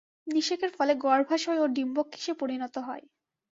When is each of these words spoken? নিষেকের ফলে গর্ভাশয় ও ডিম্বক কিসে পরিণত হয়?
নিষেকের 0.27 0.71
ফলে 0.77 0.93
গর্ভাশয় 1.03 1.59
ও 1.59 1.75
ডিম্বক 1.75 2.07
কিসে 2.13 2.33
পরিণত 2.33 2.75
হয়? 2.87 3.05